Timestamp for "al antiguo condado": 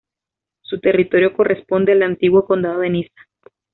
1.91-2.79